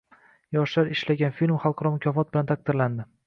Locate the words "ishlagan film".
0.95-1.61